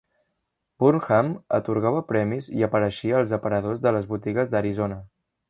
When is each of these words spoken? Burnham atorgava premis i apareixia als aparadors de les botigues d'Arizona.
Burnham 0.83 1.29
atorgava 1.57 2.01
premis 2.13 2.49
i 2.61 2.65
apareixia 2.69 3.17
als 3.19 3.35
aparadors 3.39 3.85
de 3.85 3.95
les 3.99 4.09
botigues 4.17 4.53
d'Arizona. 4.57 5.01